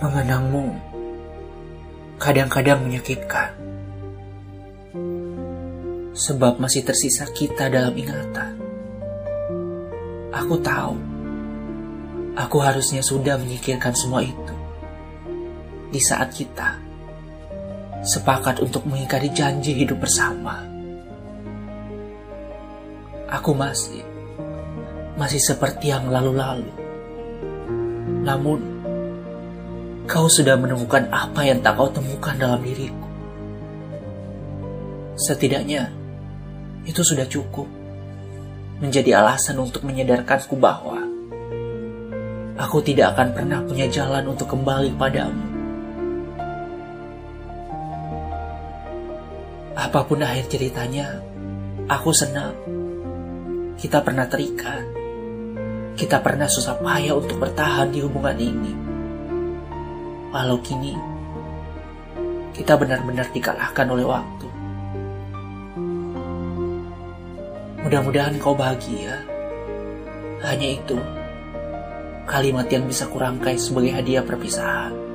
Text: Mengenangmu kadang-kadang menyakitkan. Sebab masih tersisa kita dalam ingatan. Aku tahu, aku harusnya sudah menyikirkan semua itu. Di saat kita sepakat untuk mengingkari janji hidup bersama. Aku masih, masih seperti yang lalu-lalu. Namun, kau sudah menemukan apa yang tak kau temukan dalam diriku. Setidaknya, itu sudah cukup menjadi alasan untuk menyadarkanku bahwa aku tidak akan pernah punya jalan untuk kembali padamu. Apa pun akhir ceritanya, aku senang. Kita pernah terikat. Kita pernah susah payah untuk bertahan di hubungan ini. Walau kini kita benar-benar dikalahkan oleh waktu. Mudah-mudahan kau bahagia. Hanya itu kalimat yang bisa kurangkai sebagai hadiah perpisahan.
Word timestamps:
Mengenangmu 0.00 0.80
kadang-kadang 2.16 2.88
menyakitkan. 2.88 3.52
Sebab 6.16 6.56
masih 6.56 6.88
tersisa 6.88 7.28
kita 7.28 7.68
dalam 7.68 7.92
ingatan. 7.92 8.56
Aku 10.32 10.56
tahu, 10.64 10.96
aku 12.32 12.56
harusnya 12.64 13.04
sudah 13.04 13.36
menyikirkan 13.36 13.92
semua 13.92 14.24
itu. 14.24 14.56
Di 15.92 16.00
saat 16.00 16.32
kita 16.32 16.80
sepakat 18.00 18.64
untuk 18.64 18.88
mengingkari 18.88 19.28
janji 19.36 19.76
hidup 19.76 20.00
bersama. 20.00 20.64
Aku 23.28 23.52
masih, 23.52 24.00
masih 25.20 25.44
seperti 25.44 25.92
yang 25.92 26.08
lalu-lalu. 26.08 26.72
Namun, 28.24 28.79
kau 30.10 30.26
sudah 30.26 30.58
menemukan 30.58 31.06
apa 31.14 31.46
yang 31.46 31.62
tak 31.62 31.78
kau 31.78 31.86
temukan 31.86 32.34
dalam 32.34 32.58
diriku. 32.66 33.06
Setidaknya, 35.14 35.86
itu 36.82 36.98
sudah 37.06 37.30
cukup 37.30 37.70
menjadi 38.82 39.22
alasan 39.22 39.62
untuk 39.62 39.86
menyadarkanku 39.86 40.58
bahwa 40.58 40.98
aku 42.58 42.82
tidak 42.82 43.14
akan 43.14 43.38
pernah 43.38 43.62
punya 43.62 43.86
jalan 43.86 44.26
untuk 44.34 44.50
kembali 44.50 44.90
padamu. 44.98 45.46
Apa 49.78 50.02
pun 50.10 50.26
akhir 50.26 50.50
ceritanya, 50.50 51.22
aku 51.86 52.10
senang. 52.10 52.58
Kita 53.78 54.02
pernah 54.02 54.26
terikat. 54.26 54.82
Kita 55.94 56.18
pernah 56.18 56.50
susah 56.50 56.82
payah 56.82 57.14
untuk 57.14 57.38
bertahan 57.38 57.94
di 57.94 58.02
hubungan 58.02 58.36
ini. 58.36 58.89
Walau 60.30 60.62
kini 60.62 60.94
kita 62.54 62.78
benar-benar 62.78 63.26
dikalahkan 63.34 63.86
oleh 63.90 64.06
waktu. 64.06 64.46
Mudah-mudahan 67.82 68.38
kau 68.38 68.54
bahagia. 68.54 69.26
Hanya 70.46 70.78
itu 70.78 70.96
kalimat 72.30 72.70
yang 72.70 72.86
bisa 72.86 73.10
kurangkai 73.10 73.58
sebagai 73.58 73.90
hadiah 73.90 74.22
perpisahan. 74.22 75.09